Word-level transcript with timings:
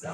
Ci 0.00 0.06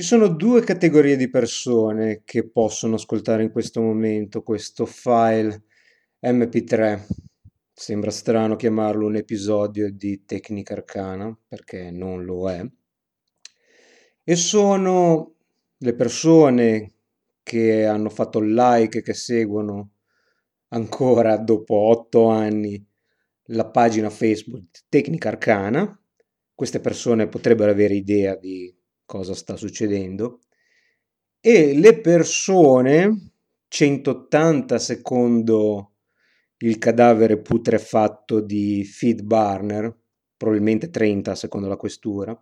sono 0.00 0.28
due 0.28 0.62
categorie 0.62 1.16
di 1.16 1.28
persone 1.28 2.22
che 2.24 2.48
possono 2.48 2.94
ascoltare 2.94 3.42
in 3.42 3.50
questo 3.50 3.82
momento 3.82 4.42
questo 4.42 4.86
file 4.86 5.64
MP3. 6.22 7.06
Sembra 7.74 8.10
strano 8.10 8.56
chiamarlo 8.56 9.04
un 9.04 9.16
episodio 9.16 9.92
di 9.92 10.24
Tecnica 10.24 10.72
Arcana, 10.72 11.38
perché 11.46 11.90
non 11.90 12.24
lo 12.24 12.50
è. 12.50 12.66
E 14.24 14.34
sono 14.34 15.35
le 15.78 15.94
persone 15.94 16.92
che 17.42 17.84
hanno 17.84 18.08
fatto 18.08 18.38
il 18.38 18.52
like, 18.52 19.02
che 19.02 19.14
seguono 19.14 19.92
ancora 20.68 21.36
dopo 21.36 21.74
otto 21.74 22.28
anni 22.28 22.84
la 23.50 23.66
pagina 23.66 24.10
Facebook 24.10 24.84
Tecnica 24.88 25.28
Arcana. 25.28 26.00
Queste 26.54 26.80
persone 26.80 27.28
potrebbero 27.28 27.70
avere 27.70 27.94
idea 27.94 28.34
di 28.34 28.74
cosa 29.04 29.34
sta 29.34 29.56
succedendo 29.56 30.40
e 31.40 31.78
le 31.78 32.00
persone 32.00 33.32
180 33.68 34.78
secondo 34.78 35.92
il 36.58 36.78
cadavere 36.78 37.40
putrefatto 37.40 38.40
di 38.40 38.82
Feed 38.84 39.22
Barner, 39.22 39.94
probabilmente 40.36 40.90
30 40.90 41.34
secondo 41.34 41.68
la 41.68 41.76
questura, 41.76 42.36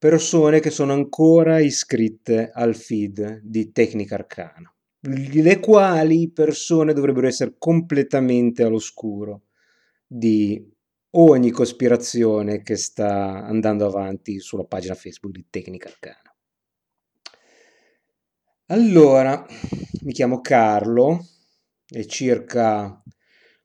persone 0.00 0.60
che 0.60 0.70
sono 0.70 0.94
ancora 0.94 1.58
iscritte 1.58 2.50
al 2.54 2.74
feed 2.74 3.40
di 3.42 3.70
Tecnica 3.70 4.14
Arcana, 4.14 4.74
le 5.00 5.60
quali 5.60 6.30
persone 6.30 6.94
dovrebbero 6.94 7.26
essere 7.26 7.56
completamente 7.58 8.62
all'oscuro 8.62 9.42
di 10.06 10.66
ogni 11.10 11.50
cospirazione 11.50 12.62
che 12.62 12.76
sta 12.76 13.44
andando 13.44 13.84
avanti 13.84 14.40
sulla 14.40 14.64
pagina 14.64 14.94
Facebook 14.94 15.34
di 15.34 15.44
Tecnica 15.50 15.90
Arcana. 15.90 16.34
Allora, 18.68 19.44
mi 20.00 20.12
chiamo 20.12 20.40
Carlo 20.40 21.26
e 21.86 22.06
circa 22.06 23.02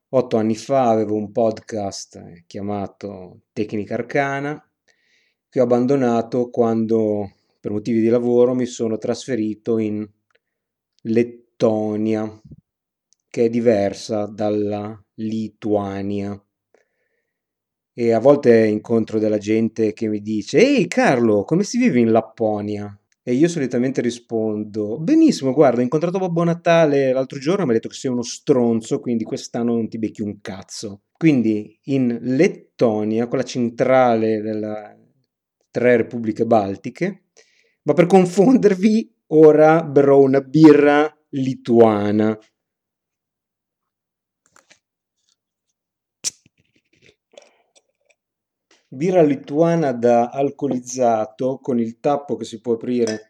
otto 0.10 0.36
anni 0.36 0.56
fa 0.58 0.90
avevo 0.90 1.16
un 1.16 1.32
podcast 1.32 2.44
chiamato 2.46 3.44
Tecnica 3.54 3.94
Arcana 3.94 4.62
che 5.56 5.62
ho 5.62 5.64
abbandonato 5.64 6.50
quando 6.50 7.32
per 7.62 7.72
motivi 7.72 8.02
di 8.02 8.10
lavoro 8.10 8.54
mi 8.54 8.66
sono 8.66 8.98
trasferito 8.98 9.78
in 9.78 10.06
Lettonia, 11.04 12.42
che 13.30 13.46
è 13.46 13.50
diversa 13.50 14.26
dalla 14.26 15.02
Lituania 15.14 16.38
e 17.94 18.12
a 18.12 18.20
volte 18.20 18.66
incontro 18.68 19.18
della 19.18 19.38
gente 19.38 19.94
che 19.94 20.10
mi 20.10 20.20
dice 20.20 20.58
Ehi 20.58 20.88
Carlo, 20.88 21.46
come 21.46 21.64
si 21.64 21.78
vive 21.78 22.02
in 22.02 22.12
Lapponia? 22.12 22.94
E 23.24 23.32
io 23.32 23.48
solitamente 23.48 24.02
rispondo 24.02 25.00
Benissimo, 25.00 25.54
guarda, 25.54 25.80
ho 25.80 25.84
incontrato 25.84 26.20
Babbo 26.20 26.44
Natale 26.44 27.14
l'altro 27.14 27.40
giorno 27.40 27.64
mi 27.64 27.72
ha 27.72 27.76
detto 27.76 27.88
che 27.88 27.96
sei 27.96 28.12
uno 28.12 28.24
stronzo, 28.24 29.00
quindi 29.00 29.24
quest'anno 29.24 29.72
non 29.74 29.88
ti 29.88 30.00
becchi 30.00 30.22
un 30.22 30.42
cazzo. 30.42 31.04
Quindi 31.16 31.80
in 31.84 32.18
Lettonia, 32.24 33.28
quella 33.28 33.46
centrale 33.46 34.42
delle 34.42 34.95
tre 35.76 35.98
repubbliche 35.98 36.46
baltiche, 36.46 37.26
ma 37.82 37.92
per 37.92 38.06
confondervi 38.06 39.14
ora 39.28 39.84
berrò 39.84 40.22
una 40.22 40.40
birra 40.40 41.14
lituana. 41.32 42.40
Birra 48.88 49.22
lituana 49.22 49.92
da 49.92 50.30
alcolizzato 50.30 51.60
con 51.60 51.78
il 51.78 52.00
tappo 52.00 52.38
che 52.38 52.46
si 52.46 52.62
può 52.62 52.76
aprire 52.76 53.28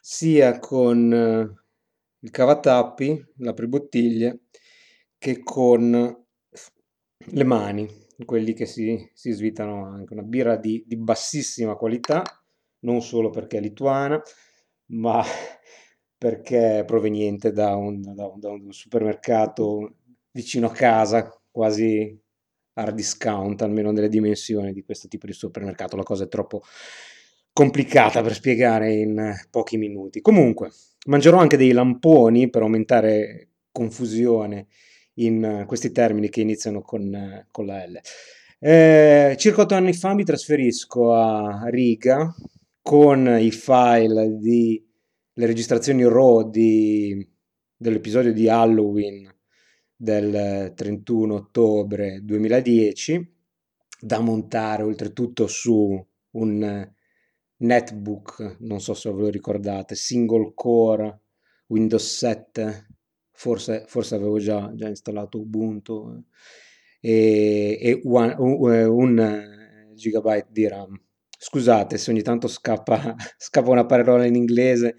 sia 0.00 0.60
con 0.60 1.12
eh, 1.12 1.64
il 2.20 2.30
cavatappi, 2.30 3.32
l'apri-bottiglie, 3.38 4.42
che 5.18 5.42
con 5.42 6.24
le 7.16 7.44
mani, 7.44 8.03
quelli 8.24 8.52
che 8.52 8.66
si, 8.66 9.10
si 9.12 9.32
svitano 9.32 9.84
anche. 9.86 10.12
Una 10.12 10.22
birra 10.22 10.56
di, 10.56 10.84
di 10.86 10.96
bassissima 10.96 11.74
qualità, 11.74 12.22
non 12.80 13.02
solo 13.02 13.30
perché 13.30 13.58
è 13.58 13.60
lituana, 13.60 14.20
ma 14.86 15.22
perché 16.16 16.80
è 16.80 16.84
proveniente 16.84 17.52
da 17.52 17.74
un, 17.76 18.00
da 18.00 18.26
un, 18.26 18.40
da 18.40 18.50
un 18.50 18.72
supermercato 18.72 19.96
vicino 20.30 20.68
a 20.68 20.72
casa, 20.72 21.30
quasi 21.50 22.18
hard 22.74 22.94
discount, 22.94 23.62
almeno 23.62 23.92
nelle 23.92 24.08
dimensioni 24.08 24.72
di 24.72 24.82
questo 24.82 25.08
tipo 25.08 25.26
di 25.26 25.32
supermercato. 25.32 25.96
La 25.96 26.02
cosa 26.02 26.24
è 26.24 26.28
troppo 26.28 26.62
complicata 27.52 28.20
per 28.22 28.34
spiegare 28.34 28.92
in 28.92 29.32
pochi 29.50 29.76
minuti. 29.76 30.20
Comunque, 30.20 30.70
mangerò 31.06 31.38
anche 31.38 31.56
dei 31.56 31.72
lamponi 31.72 32.50
per 32.50 32.62
aumentare 32.62 33.50
confusione 33.70 34.66
in 35.14 35.64
questi 35.66 35.90
termini 35.92 36.28
che 36.28 36.40
iniziano 36.40 36.82
con, 36.82 37.46
con 37.50 37.66
la 37.66 37.84
L. 37.86 38.00
Eh, 38.58 39.34
circa 39.38 39.62
otto 39.62 39.74
anni 39.74 39.92
fa 39.92 40.14
mi 40.14 40.24
trasferisco 40.24 41.12
a 41.12 41.68
Riga 41.68 42.34
con 42.80 43.36
i 43.38 43.50
file 43.50 44.36
di 44.38 44.82
le 45.36 45.46
registrazioni 45.46 46.04
RAW 46.04 46.48
di, 46.48 47.28
dell'episodio 47.76 48.32
di 48.32 48.48
Halloween 48.48 49.32
del 49.96 50.72
31 50.74 51.34
ottobre 51.34 52.20
2010 52.22 53.32
da 54.00 54.20
montare 54.20 54.82
oltretutto 54.82 55.46
su 55.46 56.06
un 56.32 56.92
netbook, 57.56 58.56
non 58.60 58.80
so 58.80 58.94
se 58.94 59.10
ve 59.12 59.22
lo 59.22 59.28
ricordate, 59.28 59.94
single 59.94 60.52
core 60.54 61.20
Windows 61.68 62.16
7, 62.18 62.86
forse, 63.34 63.84
forse 63.86 64.14
avevo 64.14 64.38
già, 64.38 64.70
già 64.74 64.88
installato 64.88 65.38
Ubuntu 65.40 66.22
e, 67.00 67.78
e 67.80 68.00
one, 68.04 68.34
un 68.38 69.92
gigabyte 69.94 70.48
di 70.50 70.68
RAM. 70.68 70.98
Scusate 71.36 71.98
se 71.98 72.10
ogni 72.10 72.22
tanto 72.22 72.48
scappa, 72.48 73.14
scappa 73.36 73.70
una 73.70 73.84
parola 73.84 74.24
in 74.24 74.36
inglese 74.36 74.96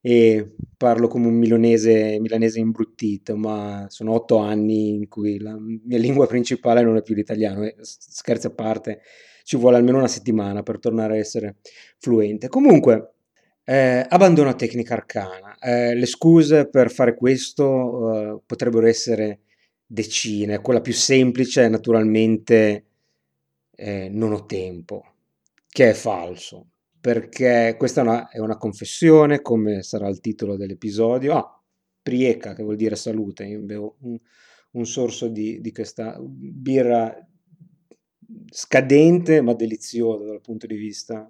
e 0.00 0.54
parlo 0.76 1.08
come 1.08 1.26
un 1.26 1.34
milanese, 1.34 2.18
milanese 2.20 2.60
imbruttito, 2.60 3.36
ma 3.36 3.86
sono 3.88 4.12
otto 4.12 4.36
anni 4.36 4.94
in 4.94 5.08
cui 5.08 5.38
la 5.38 5.56
mia 5.58 5.98
lingua 5.98 6.26
principale 6.26 6.82
non 6.82 6.96
è 6.96 7.02
più 7.02 7.14
l'italiano 7.14 7.68
scherzi 7.80 8.46
a 8.46 8.50
parte 8.50 9.00
ci 9.44 9.56
vuole 9.56 9.76
almeno 9.76 9.98
una 9.98 10.08
settimana 10.08 10.62
per 10.62 10.78
tornare 10.78 11.14
a 11.14 11.18
essere 11.18 11.56
fluente. 11.98 12.48
Comunque, 12.48 13.14
eh, 13.64 14.06
abbandono 14.08 14.54
tecnica 14.54 14.94
arcana. 14.94 15.56
Eh, 15.58 15.94
le 15.94 16.06
scuse 16.06 16.68
per 16.68 16.90
fare 16.90 17.14
questo 17.14 18.12
eh, 18.12 18.40
potrebbero 18.44 18.86
essere 18.86 19.40
decine. 19.86 20.60
Quella 20.60 20.80
più 20.80 20.92
semplice 20.92 21.64
è 21.64 21.68
naturalmente 21.68 22.86
eh, 23.74 24.08
non 24.10 24.32
ho 24.32 24.46
tempo, 24.46 25.04
che 25.68 25.90
è 25.90 25.92
falso 25.94 26.66
perché 27.02 27.74
questa 27.76 28.00
è 28.00 28.04
una, 28.04 28.28
è 28.28 28.38
una, 28.38 28.56
confessione, 28.56 29.42
come 29.42 29.82
sarà 29.82 30.06
il 30.08 30.20
titolo 30.20 30.56
dell'episodio. 30.56 31.34
Ah, 31.36 31.62
Prieca, 32.00 32.54
che 32.54 32.62
vuol 32.62 32.76
dire 32.76 32.94
salute. 32.94 33.44
Io 33.44 33.60
bevo 33.60 33.96
un, 34.02 34.16
un 34.72 34.86
sorso 34.86 35.26
di, 35.26 35.60
di, 35.60 35.72
questa 35.72 36.16
birra 36.20 37.12
scadente 38.50 39.40
ma 39.40 39.52
deliziosa 39.54 40.24
dal 40.24 40.40
punto 40.40 40.68
di 40.68 40.76
vista 40.76 41.28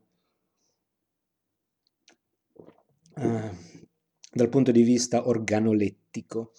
uh, 3.23 3.87
dal 4.33 4.49
punto 4.49 4.71
di 4.71 4.83
vista 4.83 5.27
organolettico. 5.29 6.53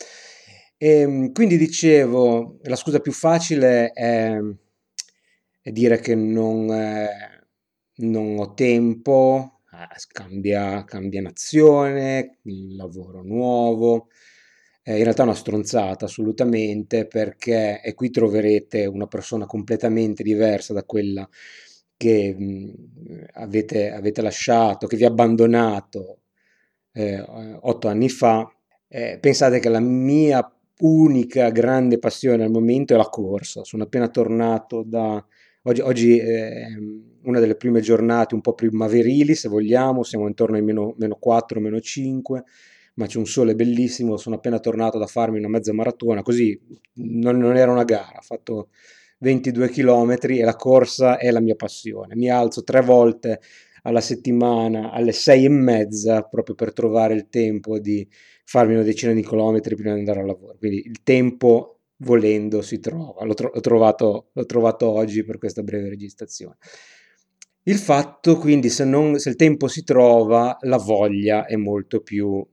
E, 0.77 0.99
ehm, 0.99 1.31
quindi 1.31 1.57
dicevo, 1.57 2.59
la 2.63 2.75
scusa 2.75 2.99
più 2.99 3.11
facile 3.11 3.91
è, 3.91 4.37
è 5.61 5.71
dire 5.71 5.99
che 5.99 6.15
non, 6.15 6.67
non 7.95 8.37
ho 8.39 8.53
tempo, 8.53 9.61
eh, 9.71 9.87
cambia, 10.11 10.83
cambia 10.83 11.21
nazione, 11.21 12.39
lavoro 12.75 13.23
nuovo. 13.23 14.09
Eh, 14.83 14.97
in 14.97 15.03
realtà 15.03 15.23
è 15.23 15.25
una 15.25 15.35
stronzata 15.35 16.05
assolutamente 16.05 17.07
perché 17.07 17.81
e 17.81 17.93
qui 17.93 18.09
troverete 18.09 18.85
una 18.85 19.07
persona 19.07 19.45
completamente 19.45 20.23
diversa 20.23 20.73
da 20.73 20.83
quella 20.83 21.27
che 21.95 22.35
mh, 22.37 23.27
avete, 23.33 23.91
avete, 23.91 24.21
lasciato, 24.21 24.87
che 24.87 24.97
vi 24.97 25.05
ha 25.05 25.07
abbandonato 25.07 26.22
eh, 26.93 27.23
otto 27.61 27.87
anni 27.87 28.09
fa. 28.09 28.49
Eh, 28.87 29.17
pensate 29.19 29.59
che 29.59 29.69
la 29.69 29.79
mia 29.79 30.47
unica 30.79 31.49
grande 31.49 31.99
passione 31.99 32.43
al 32.43 32.51
momento 32.51 32.93
è 32.93 32.97
la 32.97 33.09
corsa. 33.09 33.63
Sono 33.63 33.83
appena 33.83 34.07
tornato 34.07 34.83
da 34.85 35.23
Oggi, 35.65 35.79
oggi 35.79 36.17
è 36.19 36.67
una 37.23 37.39
delle 37.39 37.55
prime 37.55 37.79
giornate 37.79 38.35
un 38.35 38.41
po' 38.41 38.53
primaverili, 38.53 39.33
se 39.33 39.47
vogliamo, 39.47 40.03
siamo 40.03 40.27
intorno 40.27 40.57
ai 40.57 40.61
meno, 40.61 40.93
meno 40.97 41.15
4, 41.15 41.61
meno 41.61 41.79
5, 41.79 42.43
ma 42.95 43.05
c'è 43.05 43.17
un 43.17 43.25
sole 43.25 43.55
bellissimo, 43.55 44.17
sono 44.17 44.35
appena 44.35 44.59
tornato 44.59 44.97
da 44.97 45.07
farmi 45.07 45.37
una 45.37 45.47
mezza 45.47 45.71
maratona, 45.71 46.21
così 46.21 46.59
non, 46.95 47.37
non 47.37 47.55
era 47.55 47.71
una 47.71 47.85
gara, 47.85 48.17
ho 48.17 48.21
fatto 48.21 48.67
22 49.19 49.69
km 49.69 50.17
e 50.19 50.43
la 50.43 50.55
corsa 50.57 51.17
è 51.17 51.31
la 51.31 51.39
mia 51.39 51.55
passione. 51.55 52.13
Mi 52.17 52.29
alzo 52.29 52.63
tre 52.63 52.81
volte 52.81 53.39
alla 53.83 54.01
settimana 54.01 54.91
alle 54.91 55.11
sei 55.11 55.45
e 55.45 55.49
mezza 55.49 56.23
proprio 56.23 56.55
per 56.55 56.73
trovare 56.73 57.13
il 57.13 57.29
tempo 57.29 57.79
di 57.79 58.07
farmi 58.45 58.73
una 58.73 58.83
decina 58.83 59.13
di 59.13 59.25
chilometri 59.25 59.75
prima 59.75 59.93
di 59.93 59.99
andare 59.99 60.19
al 60.21 60.25
lavoro. 60.25 60.57
Quindi 60.57 60.85
il 60.85 61.03
tempo 61.03 61.79
volendo 61.97 62.61
si 62.61 62.79
trova. 62.79 63.23
L'ho, 63.25 63.33
tro- 63.33 63.51
l'ho, 63.53 63.61
trovato, 63.61 64.29
l'ho 64.33 64.45
trovato 64.45 64.89
oggi 64.89 65.23
per 65.23 65.37
questa 65.37 65.63
breve 65.63 65.89
registrazione. 65.89 66.57
Il 67.65 67.77
fatto 67.77 68.37
quindi 68.37 68.69
se, 68.69 68.83
non, 68.83 69.17
se 69.19 69.29
il 69.29 69.35
tempo 69.35 69.67
si 69.67 69.83
trova, 69.83 70.57
la 70.61 70.77
voglia 70.77 71.45
è 71.45 71.55
molto 71.55 72.01
più 72.01 72.45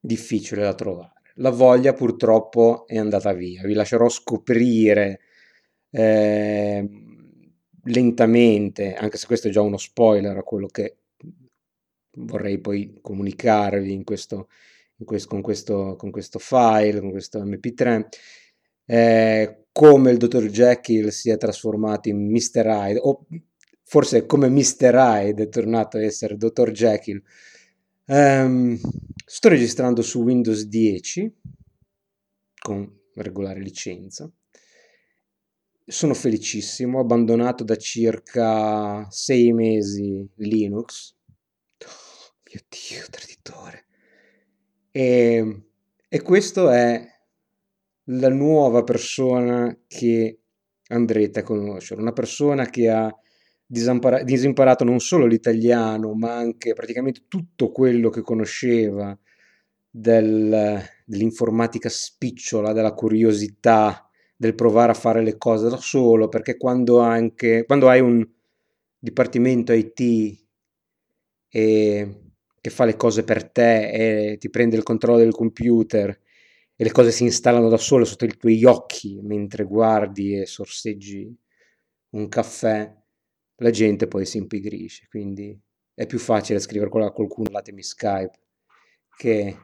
difficile 0.00 0.62
da 0.62 0.74
trovare. 0.74 1.12
La 1.36 1.50
voglia 1.50 1.92
purtroppo 1.92 2.86
è 2.86 2.96
andata 2.98 3.32
via. 3.32 3.62
Vi 3.62 3.74
lascerò 3.74 4.08
scoprire 4.08 5.20
eh, 5.90 6.88
lentamente, 7.86 8.94
anche 8.94 9.16
se 9.16 9.26
questo 9.26 9.48
è 9.48 9.50
già 9.50 9.60
uno 9.60 9.76
spoiler 9.76 10.36
a 10.36 10.42
quello 10.42 10.66
che 10.66 10.96
vorrei 12.18 12.58
poi 12.58 12.98
comunicarvi 13.00 13.92
in 13.92 14.04
questo, 14.04 14.48
in 14.96 15.06
questo, 15.06 15.28
con, 15.28 15.42
questo, 15.42 15.96
con 15.96 16.10
questo 16.10 16.38
file, 16.38 17.00
con 17.00 17.10
questo 17.10 17.44
mp3, 17.44 18.06
eh, 18.86 19.64
come 19.72 20.10
il 20.10 20.16
dottor 20.16 20.46
Jekyll 20.46 21.08
si 21.08 21.30
è 21.30 21.36
trasformato 21.36 22.08
in 22.08 22.30
Mr. 22.30 22.64
Hyde, 22.66 22.98
o 23.00 23.26
forse 23.82 24.26
come 24.26 24.48
Mr. 24.48 24.94
Hyde 24.94 25.44
è 25.44 25.48
tornato 25.48 25.96
a 25.96 26.02
essere 26.02 26.36
dottor 26.36 26.70
Jekyll. 26.70 27.22
Um, 28.06 28.78
sto 29.24 29.48
registrando 29.48 30.00
su 30.00 30.22
Windows 30.22 30.64
10 30.64 31.34
con 32.56 33.00
regolare 33.14 33.60
licenza 33.60 34.30
sono 35.86 36.14
felicissimo, 36.14 36.98
ho 36.98 37.02
abbandonato 37.02 37.62
da 37.62 37.76
circa 37.76 39.06
sei 39.10 39.52
mesi 39.52 40.28
Linux. 40.36 41.14
Oh, 41.84 42.34
mio 42.50 42.60
Dio, 42.68 43.04
traditore. 43.08 43.84
E, 44.90 45.62
e 46.08 46.22
questo 46.22 46.70
è 46.70 47.06
la 48.04 48.28
nuova 48.28 48.82
persona 48.82 49.76
che 49.86 50.40
andrete 50.88 51.40
a 51.40 51.42
conoscere, 51.42 52.00
una 52.00 52.12
persona 52.12 52.66
che 52.66 52.88
ha 52.88 53.14
disimpara- 53.64 54.22
disimparato 54.22 54.84
non 54.84 55.00
solo 55.00 55.26
l'italiano, 55.26 56.14
ma 56.14 56.34
anche 56.36 56.72
praticamente 56.72 57.24
tutto 57.28 57.70
quello 57.70 58.10
che 58.10 58.22
conosceva 58.22 59.16
del, 59.90 60.80
dell'informatica 61.04 61.88
spicciola, 61.88 62.72
della 62.72 62.92
curiosità, 62.92 64.05
del 64.36 64.54
provare 64.54 64.92
a 64.92 64.94
fare 64.94 65.22
le 65.22 65.38
cose 65.38 65.68
da 65.68 65.78
solo, 65.78 66.28
perché 66.28 66.56
quando, 66.56 67.00
anche, 67.00 67.64
quando 67.66 67.88
hai 67.88 68.00
un 68.00 68.26
dipartimento 68.98 69.72
IT 69.72 70.44
e, 71.48 72.20
che 72.60 72.70
fa 72.70 72.84
le 72.84 72.96
cose 72.96 73.24
per 73.24 73.50
te 73.50 74.32
e 74.32 74.38
ti 74.38 74.50
prende 74.50 74.76
il 74.76 74.82
controllo 74.82 75.18
del 75.18 75.32
computer 75.32 76.08
e 76.76 76.84
le 76.84 76.92
cose 76.92 77.10
si 77.12 77.22
installano 77.22 77.68
da 77.68 77.78
sole 77.78 78.04
sotto 78.04 78.26
i 78.26 78.36
tuoi 78.36 78.64
occhi 78.64 79.20
mentre 79.22 79.64
guardi 79.64 80.38
e 80.38 80.46
sorseggi 80.46 81.34
un 82.10 82.28
caffè, 82.28 82.94
la 83.56 83.70
gente 83.70 84.08
poi 84.08 84.26
si 84.26 84.38
impigrisce, 84.38 85.06
quindi 85.08 85.58
è 85.94 86.06
più 86.06 86.18
facile 86.18 86.58
scrivere 86.58 86.90
a 87.04 87.10
qualcuno, 87.10 87.50
latemi 87.50 87.82
Skype, 87.82 88.38
che 89.16 89.56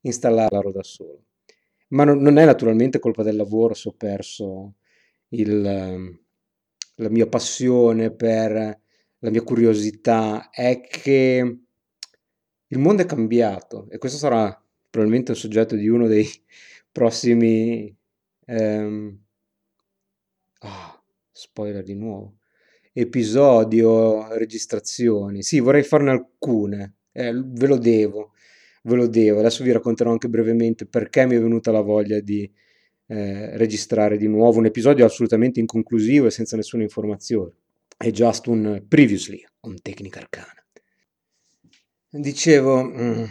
installarlo 0.00 0.72
da 0.72 0.82
solo 0.82 1.24
ma 1.92 2.04
non, 2.04 2.18
non 2.18 2.38
è 2.38 2.44
naturalmente 2.44 2.98
colpa 2.98 3.22
del 3.22 3.36
lavoro 3.36 3.74
se 3.74 3.88
ho 3.88 3.92
perso 3.92 4.74
il, 5.28 5.60
la 6.96 7.08
mia 7.08 7.26
passione 7.26 8.10
per 8.10 8.80
la 9.18 9.30
mia 9.30 9.42
curiosità, 9.42 10.50
è 10.50 10.80
che 10.80 11.58
il 12.66 12.78
mondo 12.78 13.02
è 13.02 13.06
cambiato 13.06 13.88
e 13.88 13.98
questo 13.98 14.18
sarà 14.18 14.60
probabilmente 14.90 15.32
il 15.32 15.38
soggetto 15.38 15.76
di 15.76 15.88
uno 15.88 16.06
dei 16.06 16.28
prossimi... 16.90 17.94
Ehm, 18.46 19.22
oh, 20.60 21.02
spoiler 21.30 21.82
di 21.84 21.94
nuovo. 21.94 22.38
Episodio, 22.92 24.34
registrazioni. 24.36 25.42
Sì, 25.42 25.60
vorrei 25.60 25.82
farne 25.82 26.10
alcune, 26.10 26.96
eh, 27.12 27.32
ve 27.32 27.66
lo 27.66 27.78
devo 27.78 28.31
ve 28.82 28.94
lo 28.96 29.06
devo. 29.06 29.40
Adesso 29.40 29.64
vi 29.64 29.72
racconterò 29.72 30.10
anche 30.10 30.28
brevemente 30.28 30.86
perché 30.86 31.26
mi 31.26 31.36
è 31.36 31.40
venuta 31.40 31.70
la 31.70 31.80
voglia 31.80 32.20
di 32.20 32.50
eh, 33.06 33.56
registrare 33.56 34.16
di 34.16 34.28
nuovo 34.28 34.58
un 34.58 34.66
episodio 34.66 35.04
assolutamente 35.04 35.60
inconclusivo 35.60 36.26
e 36.26 36.30
senza 36.30 36.56
nessuna 36.56 36.82
informazione. 36.82 37.52
È 37.96 38.10
just 38.10 38.46
un 38.46 38.84
previously 38.88 39.44
on 39.60 39.80
Tecnica 39.80 40.20
Arcana. 40.20 40.64
Dicevo, 42.08 42.84
mm, 42.84 43.24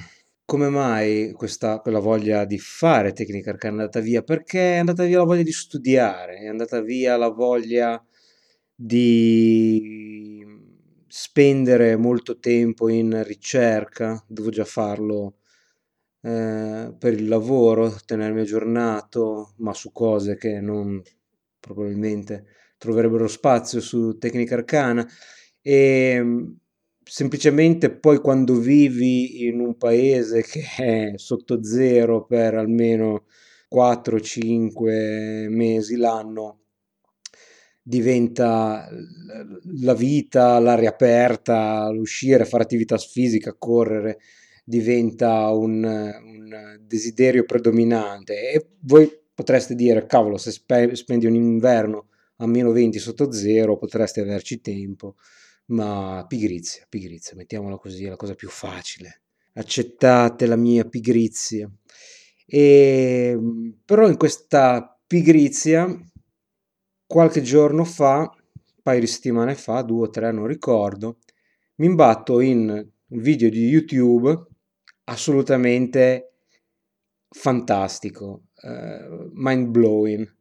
come 0.45 0.69
mai 0.69 1.31
questa, 1.33 1.79
quella 1.79 1.99
voglia 1.99 2.45
di 2.45 2.57
fare 2.57 3.13
Tecnica 3.13 3.51
Arcana 3.51 3.77
è 3.77 3.79
andata 3.79 3.99
via? 3.99 4.21
Perché 4.21 4.75
è 4.75 4.77
andata 4.77 5.03
via 5.03 5.19
la 5.19 5.23
voglia 5.23 5.43
di 5.43 5.51
studiare, 5.51 6.37
è 6.37 6.47
andata 6.47 6.81
via 6.81 7.17
la 7.17 7.29
voglia 7.29 8.03
di 8.73 10.45
spendere 11.07 11.95
molto 11.97 12.39
tempo 12.39 12.87
in 12.87 13.21
ricerca, 13.23 14.23
devo 14.27 14.49
già 14.49 14.65
farlo 14.65 15.40
eh, 16.21 16.93
per 16.97 17.13
il 17.13 17.27
lavoro, 17.27 17.95
tenermi 18.05 18.41
aggiornato, 18.41 19.53
ma 19.57 19.73
su 19.73 19.91
cose 19.91 20.37
che 20.37 20.59
non 20.61 21.01
probabilmente 21.59 22.45
troverebbero 22.77 23.27
spazio 23.27 23.79
su 23.79 24.17
Tecnica 24.17 24.55
Arcana. 24.55 25.07
E 25.61 26.19
mm, 26.21 26.51
semplicemente 27.03 27.91
poi 27.91 28.19
quando 28.19 28.55
vivi 28.55 29.45
in 29.45 29.59
un 29.59 29.77
paese 29.77 30.43
che 30.43 30.63
è 30.77 31.13
sotto 31.17 31.63
zero 31.63 32.25
per 32.25 32.55
almeno 32.55 33.25
4-5 33.67 35.49
mesi 35.49 35.95
l'anno 35.95 36.59
diventa 37.83 38.87
la 39.81 39.93
vita, 39.93 40.59
l'aria 40.59 40.89
aperta, 40.89 41.89
l'uscire, 41.89 42.45
fare 42.45 42.63
attività 42.63 42.97
fisica, 42.97 43.55
correre 43.57 44.19
diventa 44.71 45.49
un, 45.49 45.83
un 45.83 46.79
desiderio 46.81 47.43
predominante 47.45 48.51
e 48.51 48.67
voi 48.79 49.11
potreste 49.33 49.75
dire 49.75 50.05
cavolo 50.05 50.37
se 50.37 50.51
spe- 50.51 50.95
spendi 50.95 51.25
un 51.25 51.35
inverno 51.35 52.07
a 52.37 52.47
meno 52.47 52.71
20 52.71 52.99
sotto 52.99 53.31
zero 53.31 53.77
potreste 53.77 54.21
averci 54.21 54.61
tempo 54.61 55.15
ma 55.71 56.25
pigrizia, 56.27 56.85
pigrizia, 56.87 57.35
mettiamola 57.35 57.77
così, 57.77 58.05
è 58.05 58.09
la 58.09 58.15
cosa 58.15 58.35
più 58.35 58.49
facile. 58.49 59.21
Accettate 59.53 60.45
la 60.45 60.55
mia 60.55 60.83
pigrizia. 60.85 61.69
E, 62.45 63.37
però 63.85 64.07
in 64.09 64.17
questa 64.17 64.99
pigrizia, 65.07 65.87
qualche 67.05 67.41
giorno 67.41 67.83
fa, 67.85 68.19
un 68.19 68.81
paio 68.81 68.99
di 68.99 69.07
settimane 69.07 69.55
fa, 69.55 69.81
due 69.81 70.07
o 70.07 70.09
tre, 70.09 70.31
non 70.31 70.47
ricordo, 70.47 71.19
mi 71.75 71.85
imbatto 71.85 72.39
in 72.41 72.69
un 72.69 73.19
video 73.21 73.49
di 73.49 73.67
YouTube 73.67 74.47
assolutamente 75.11 76.33
fantastico, 77.29 78.43
uh, 78.61 79.29
mind 79.33 79.67
blowing, 79.67 80.35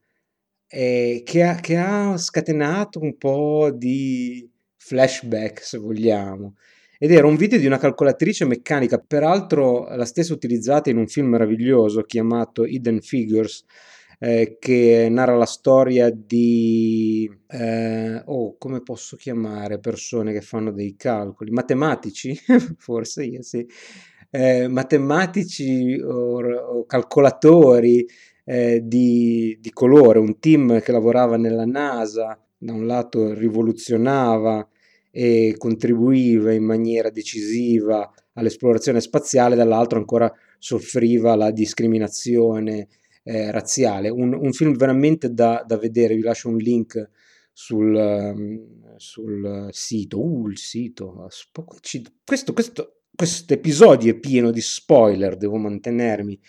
che 0.69 1.43
ha, 1.43 1.57
che 1.57 1.77
ha 1.77 2.17
scatenato 2.17 3.01
un 3.01 3.19
po' 3.19 3.73
di 3.73 4.49
flashback, 4.77 5.65
se 5.65 5.79
vogliamo. 5.79 6.55
Ed 6.97 7.11
era 7.11 7.27
un 7.27 7.37
video 7.37 7.59
di 7.59 7.67
una 7.67 7.79
calcolatrice 7.79 8.45
meccanica, 8.45 8.99
peraltro 8.99 9.89
la 9.97 10.05
stessa 10.05 10.33
utilizzata 10.33 10.91
in 10.91 10.99
un 10.99 11.09
film 11.09 11.29
meraviglioso 11.29 12.03
chiamato 12.03 12.65
Hidden 12.65 13.01
Figures, 13.01 13.65
eh, 14.19 14.59
che 14.61 15.09
narra 15.11 15.35
la 15.35 15.47
storia 15.47 16.11
di, 16.11 17.27
eh, 17.49 18.23
oh, 18.27 18.57
come 18.59 18.83
posso 18.83 19.17
chiamare 19.17 19.81
persone 19.81 20.33
che 20.33 20.43
fanno 20.43 20.73
dei 20.73 20.95
calcoli, 20.95 21.51
matematici, 21.51 22.39
forse 22.77 23.25
io 23.25 23.43
sì, 23.43 23.67
eh, 24.31 24.69
matematici 24.69 26.01
o, 26.01 26.41
o 26.41 26.87
calcolatori 26.87 28.07
eh, 28.45 28.81
di, 28.85 29.59
di, 29.61 29.71
colore, 29.73 30.19
un 30.19 30.39
team 30.39 30.81
che 30.81 30.93
lavorava 30.93 31.37
nella 31.37 31.65
NASA, 31.65 32.39
da 32.57 32.73
un 32.73 32.87
lato 32.87 33.33
rivoluzionava 33.35 34.67
e 35.11 35.55
contribuiva 35.59 36.53
in 36.53 36.65
maniera 36.65 37.11
decisiva 37.11 38.11
all'esplorazione 38.35 39.01
spaziale, 39.01 39.57
dall'altro 39.57 39.99
ancora 39.99 40.33
soffriva 40.59 41.35
la 41.35 41.51
discriminazione 41.51 42.89
eh, 43.23 43.51
razziale. 43.51 44.09
Un, 44.09 44.35
un, 44.35 44.53
film 44.53 44.77
veramente 44.77 45.33
da, 45.33 45.65
da, 45.67 45.77
vedere, 45.77 46.15
vi 46.15 46.23
lascio 46.23 46.49
un 46.49 46.57
link 46.57 47.11
sul, 47.53 47.95
ehm, 47.95 48.97
sul 48.97 49.69
sito. 49.71 50.21
Uh, 50.21 50.49
il 50.49 50.59
sito. 50.59 51.29
Questo, 52.25 52.53
questo, 52.53 53.00
questo 53.15 53.53
episodio 53.55 54.13
è 54.13 54.19
pieno 54.19 54.51
di 54.51 54.61
spoiler, 54.61 55.37
devo 55.37 55.57
mantenermi 55.57 56.41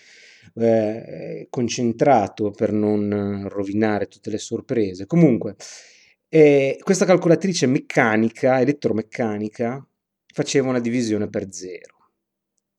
eh, 0.54 1.46
concentrato 1.50 2.50
per 2.50 2.72
non 2.72 3.46
rovinare 3.48 4.06
tutte 4.06 4.30
le 4.30 4.38
sorprese. 4.38 5.06
Comunque, 5.06 5.56
eh, 6.28 6.78
questa 6.82 7.04
calcolatrice 7.04 7.66
meccanica, 7.66 8.60
elettromeccanica, 8.60 9.86
faceva 10.32 10.70
una 10.70 10.80
divisione 10.80 11.28
per 11.28 11.52
zero, 11.52 12.10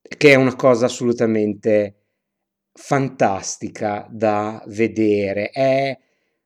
che 0.02 0.32
è 0.32 0.34
una 0.34 0.56
cosa 0.56 0.86
assolutamente 0.86 2.06
fantastica 2.72 4.08
da 4.10 4.62
vedere. 4.66 5.50
È 5.50 5.96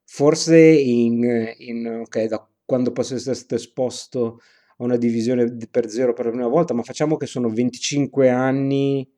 forse 0.04 0.58
in, 0.58 1.54
in 1.58 2.02
ok, 2.04 2.24
da 2.24 2.46
quando 2.64 2.92
posso 2.92 3.14
essere 3.14 3.34
stato 3.34 3.54
esposto 3.54 4.40
a 4.78 4.84
una 4.84 4.96
divisione 4.96 5.56
per 5.70 5.88
zero 5.88 6.12
per 6.12 6.26
la 6.26 6.30
prima 6.30 6.48
volta, 6.48 6.74
ma 6.74 6.82
facciamo 6.82 7.16
che 7.16 7.26
sono 7.26 7.48
25 7.48 8.28
anni 8.30 9.08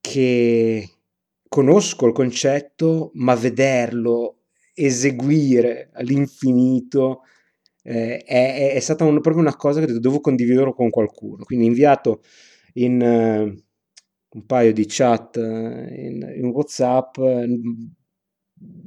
che 0.00 0.88
conosco 1.48 2.06
il 2.06 2.12
concetto, 2.12 3.10
ma 3.14 3.34
vederlo 3.34 4.44
eseguire 4.74 5.90
all'infinito 5.92 7.22
eh, 7.82 8.18
è, 8.18 8.72
è, 8.74 8.80
stata 8.80 9.04
un, 9.04 9.20
proprio 9.20 9.42
una 9.42 9.56
cosa 9.56 9.80
che 9.80 9.86
dovevo 9.86 10.20
condividerlo 10.20 10.74
con 10.74 10.90
qualcuno. 10.90 11.44
Quindi 11.44 11.66
inviato 11.66 12.22
in 12.74 13.00
uh, 13.00 13.64
un 14.36 14.46
paio 14.46 14.72
di 14.72 14.84
chat 14.86 15.36
uh, 15.36 15.40
in, 15.40 16.34
in, 16.36 16.46
WhatsApp, 16.52 17.16
uh, 17.16 17.46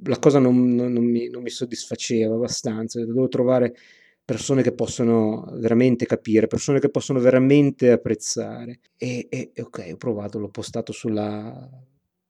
la 0.04 0.20
cosa 0.20 0.40
non, 0.40 0.76
non, 0.76 0.94
non, 0.94 1.04
mi, 1.04 1.30
non, 1.30 1.42
mi, 1.42 1.50
soddisfaceva 1.50 2.36
abbastanza. 2.36 3.04
Dovevo 3.04 3.28
trovare 3.28 3.74
persone 4.24 4.62
che 4.62 4.74
possono 4.74 5.48
veramente 5.54 6.06
capire, 6.06 6.48
persone 6.48 6.80
che 6.80 6.90
possono 6.90 7.20
veramente 7.20 7.92
apprezzare. 7.92 8.80
E, 8.98 9.28
e 9.30 9.52
ok, 9.60 9.90
ho 9.94 9.98
provato, 9.98 10.40
l'ho 10.40 10.50
postato 10.50 10.92
sulla 10.92 11.70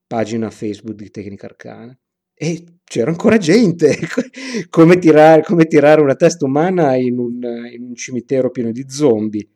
pagina 0.07 0.50
Facebook 0.50 0.95
di 0.95 1.10
Tecnica 1.10 1.45
Arcana 1.45 1.98
e 2.33 2.79
c'era 2.83 3.12
ancora 3.12 3.38
gente, 3.38 3.95
come, 4.69 4.98
tirare, 4.98 5.43
come 5.43 5.65
tirare 5.65 6.01
una 6.01 6.15
testa 6.15 6.45
umana 6.45 6.95
in 6.95 7.19
un, 7.19 7.39
in 7.71 7.83
un 7.83 7.95
cimitero 7.95 8.50
pieno 8.50 8.71
di 8.71 8.86
zombie. 8.88 9.48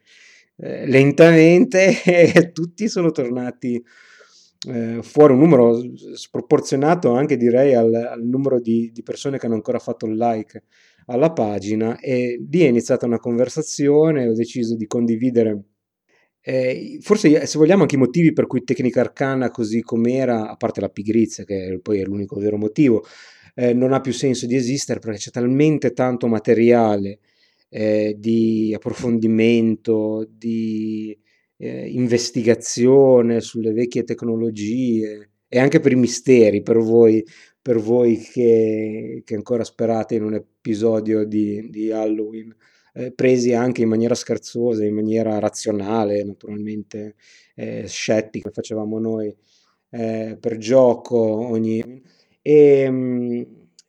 Eh, 0.57 0.85
lentamente 0.85 2.51
tutti 2.53 2.87
sono 2.87 3.11
tornati 3.11 3.83
eh, 4.67 4.99
fuori 5.01 5.33
un 5.33 5.39
numero 5.39 5.81
sproporzionato 6.13 7.11
anche 7.11 7.37
direi 7.37 7.73
al, 7.73 7.93
al 7.93 8.23
numero 8.23 8.59
di, 8.59 8.89
di, 8.93 9.03
persone 9.03 9.37
che 9.37 9.47
hanno 9.47 9.55
ancora 9.55 9.79
fatto 9.79 10.05
il 10.05 10.15
like 10.15 10.63
alla 11.05 11.31
pagina 11.31 11.99
e 11.99 12.43
lì 12.49 12.61
è 12.61 12.67
iniziata 12.67 13.05
una 13.05 13.19
conversazione, 13.19 14.27
ho 14.27 14.33
deciso 14.33 14.75
di 14.75 14.87
condividere 14.87 15.65
eh, 16.47 16.99
forse 17.01 17.47
se 17.47 17.57
vogliamo 17.57 17.81
anche 17.81 17.95
i 17.95 17.97
motivi 17.97 18.31
per 18.31 18.45
cui 18.45 18.63
Tecnica 18.63 19.01
Arcana 19.01 19.49
così 19.49 19.81
com'era, 19.81 20.47
a 20.47 20.55
parte 20.55 20.79
la 20.79 20.89
pigrizia 20.89 21.43
che 21.43 21.79
poi 21.81 21.99
è 21.99 22.03
l'unico 22.03 22.39
vero 22.39 22.55
motivo, 22.57 23.03
eh, 23.55 23.73
non 23.73 23.93
ha 23.93 23.99
più 23.99 24.13
senso 24.13 24.45
di 24.45 24.55
esistere 24.55 24.99
perché 24.99 25.17
c'è 25.17 25.31
talmente 25.31 25.93
tanto 25.93 26.27
materiale 26.27 27.19
eh, 27.69 28.15
di 28.19 28.73
approfondimento, 28.75 30.27
di 30.29 31.17
eh, 31.57 31.87
investigazione 31.89 33.41
sulle 33.41 33.71
vecchie 33.73 34.03
tecnologie 34.03 35.31
e 35.55 35.59
anche 35.59 35.79
per 35.79 35.93
i 35.93 35.95
misteri, 35.95 36.61
per 36.61 36.79
voi, 36.79 37.25
per 37.61 37.79
voi 37.79 38.17
che, 38.17 39.21
che 39.23 39.35
ancora 39.35 39.63
sperate 39.63 40.15
in 40.15 40.23
un 40.23 40.33
episodio 40.33 41.23
di, 41.23 41.69
di 41.69 41.91
Halloween 41.91 42.53
eh, 42.91 43.13
presi 43.13 43.53
anche 43.53 43.81
in 43.81 43.87
maniera 43.87 44.15
scherzosa, 44.15 44.83
in 44.83 44.93
maniera 44.93 45.39
razionale, 45.39 46.25
naturalmente 46.25 47.15
eh, 47.55 47.87
scettica, 47.87 48.49
facevamo 48.51 48.99
noi 48.99 49.33
eh, 49.91 50.37
per 50.37 50.57
gioco 50.57 51.17
ogni... 51.17 51.81
E, 52.41 52.79
ehm, 52.79 53.45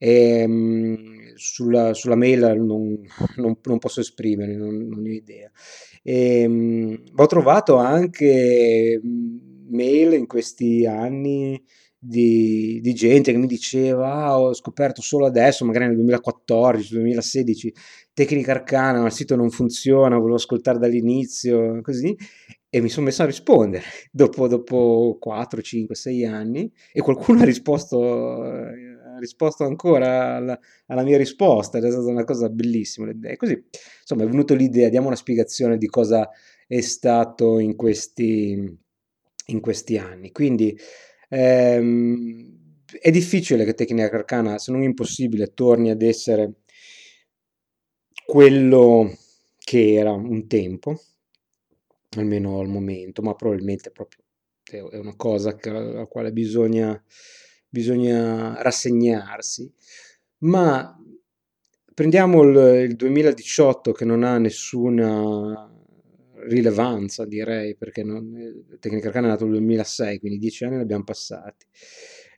E, 0.00 0.44
um, 0.44 1.34
sulla, 1.34 1.92
sulla, 1.92 2.14
mail 2.14 2.54
non, 2.60 3.00
non, 3.36 3.58
non 3.60 3.78
posso 3.78 4.00
esprimere, 4.00 4.54
non, 4.54 4.76
non, 4.76 5.04
ho 5.04 5.08
idea. 5.08 5.50
E, 6.02 6.44
um, 6.46 7.02
ho 7.16 7.26
trovato 7.26 7.76
anche 7.76 9.00
mail 9.70 10.12
in 10.12 10.26
questi 10.26 10.86
anni 10.86 11.60
di, 11.98 12.78
di, 12.80 12.94
gente 12.94 13.32
che 13.32 13.38
mi 13.38 13.46
diceva 13.46 14.14
ah, 14.14 14.40
ho 14.40 14.54
scoperto 14.54 15.02
solo 15.02 15.26
adesso, 15.26 15.64
magari 15.64 15.86
nel 15.86 15.96
2014, 15.96 16.94
2016, 16.94 17.74
tecnica 18.12 18.52
arcana, 18.52 19.00
ma 19.00 19.06
il 19.06 19.12
sito 19.12 19.34
non 19.34 19.50
funziona, 19.50 20.16
volevo 20.16 20.36
ascoltare 20.36 20.78
dall'inizio, 20.78 21.80
così, 21.82 22.16
e 22.70 22.80
mi 22.80 22.88
sono 22.88 23.06
messo 23.06 23.22
a 23.22 23.26
rispondere 23.26 23.82
dopo, 24.12 24.46
dopo 24.46 25.16
4, 25.18 25.60
5, 25.60 25.94
6 25.94 26.24
anni 26.24 26.70
e 26.92 27.00
qualcuno 27.00 27.40
ha 27.42 27.44
risposto, 27.44 28.42
ha 28.42 29.18
risposto 29.18 29.64
ancora 29.64 30.36
alla, 30.36 30.58
alla, 30.86 31.02
mia 31.02 31.16
risposta 31.16 31.78
ed 31.78 31.84
è 31.84 31.90
stata 31.90 32.06
una 32.08 32.24
cosa 32.24 32.48
bellissima. 32.48 33.10
E 33.22 33.36
così, 33.36 33.60
insomma, 34.00 34.22
è 34.22 34.28
venuta 34.28 34.54
l'idea, 34.54 34.88
diamo 34.88 35.08
una 35.08 35.16
spiegazione 35.16 35.78
di 35.78 35.86
cosa 35.86 36.28
è 36.66 36.80
stato 36.80 37.58
in 37.58 37.74
questi, 37.74 38.78
in 39.46 39.60
questi 39.60 39.96
anni. 39.96 40.30
Quindi 40.30 40.78
ehm, 41.28 42.56
è 43.00 43.10
difficile 43.10 43.64
che 43.64 43.74
Tecnica 43.74 44.16
Arcana, 44.16 44.58
se 44.58 44.72
non 44.72 44.82
impossibile, 44.82 45.52
torni 45.54 45.90
ad 45.90 46.02
essere 46.02 46.62
quello 48.24 49.10
che 49.58 49.94
era 49.94 50.12
un 50.12 50.46
tempo 50.46 51.00
almeno 52.16 52.60
al 52.60 52.68
momento, 52.68 53.22
ma 53.22 53.34
probabilmente 53.34 53.90
proprio 53.90 54.22
è 54.70 54.98
una 54.98 55.16
cosa 55.16 55.56
alla 55.62 56.06
quale 56.06 56.32
bisogna, 56.32 57.02
bisogna 57.68 58.60
rassegnarsi. 58.62 59.72
Ma 60.40 60.96
prendiamo 61.94 62.42
il, 62.42 62.90
il 62.90 62.96
2018 62.96 63.92
che 63.92 64.04
non 64.04 64.22
ha 64.22 64.38
nessuna 64.38 65.70
rilevanza, 66.46 67.24
direi, 67.24 67.76
perché 67.76 68.02
non, 68.02 68.66
Tecnica 68.80 69.08
Arcana 69.08 69.26
è 69.26 69.30
nato 69.30 69.44
nel 69.44 69.54
2006, 69.54 70.18
quindi 70.18 70.38
dieci 70.38 70.64
anni 70.64 70.76
ne 70.76 70.82
abbiamo 70.82 71.04
passati. 71.04 71.66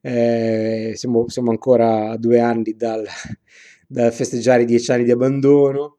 Eh, 0.03 0.93
siamo, 0.95 1.29
siamo, 1.29 1.51
ancora 1.51 2.11
a 2.11 2.17
due 2.17 2.41
anni 2.41 2.75
dal, 2.75 3.05
dal 3.87 4.13
festeggiare 4.13 4.63
i 4.63 4.67
dieci 4.67 4.91
anni 4.93 5.05
di 5.05 5.11
abbandono. 5.11 5.99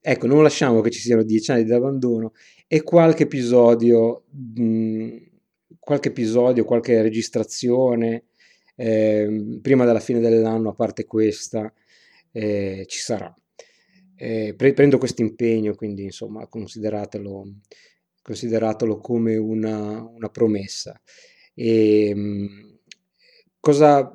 Ecco, 0.00 0.26
non 0.26 0.42
lasciamo 0.42 0.80
che 0.80 0.90
ci 0.90 1.00
siano 1.00 1.22
dieci 1.22 1.50
anni 1.50 1.64
di 1.64 1.72
abbandono 1.72 2.32
e 2.66 2.82
qualche 2.82 3.24
episodio, 3.24 4.24
mh, 4.30 5.16
qualche 5.78 6.08
episodio, 6.08 6.64
qualche 6.64 7.02
registrazione 7.02 8.26
eh, 8.76 9.58
prima 9.60 9.84
della 9.84 10.00
fine 10.00 10.20
dell'anno, 10.20 10.70
a 10.70 10.74
parte 10.74 11.04
questa, 11.04 11.72
eh, 12.32 12.84
ci 12.86 12.98
sarà. 12.98 13.34
Eh, 14.22 14.52
pre- 14.54 14.74
prendo 14.74 14.98
questo 14.98 15.22
impegno, 15.22 15.74
quindi 15.74 16.02
insomma 16.02 16.46
consideratelo, 16.46 17.42
consideratelo 18.20 18.98
come 18.98 19.36
una, 19.36 20.02
una 20.02 20.28
promessa. 20.28 21.00
E, 21.54 22.08
ehm, 22.08 22.78
cosa, 23.58 24.12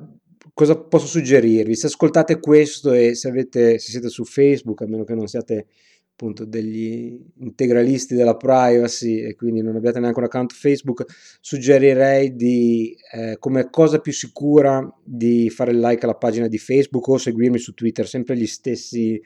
cosa 0.53 0.77
posso 0.77 1.07
suggerirvi? 1.07 1.75
Se 1.75 1.88
ascoltate 1.88 2.39
questo 2.39 2.93
e 2.93 3.15
se, 3.15 3.29
avete, 3.29 3.79
se 3.79 3.89
siete 3.89 4.09
su 4.09 4.25
Facebook, 4.25 4.81
a 4.81 4.88
meno 4.88 5.05
che 5.05 5.15
non 5.15 5.25
siate 5.25 5.65
appunto 6.12 6.45
degli 6.45 7.19
integralisti 7.39 8.13
della 8.13 8.38
privacy 8.38 9.21
e 9.21 9.33
quindi 9.35 9.63
non 9.63 9.75
abbiate 9.75 10.00
neanche 10.00 10.19
un 10.19 10.25
account 10.25 10.53
Facebook, 10.53 11.03
suggerirei 11.41 12.35
di, 12.35 12.95
eh, 13.12 13.38
come 13.39 13.71
cosa 13.71 14.00
più 14.00 14.13
sicura 14.13 14.88
di 15.03 15.50
fare 15.50 15.71
il 15.71 15.79
like 15.79 16.05
alla 16.05 16.15
pagina 16.15 16.47
di 16.47 16.59
Facebook 16.59 17.07
o 17.07 17.17
seguirmi 17.17 17.57
su 17.57 17.74
Twitter, 17.74 18.07
sempre 18.07 18.38
gli 18.38 18.45
stessi, 18.45 19.19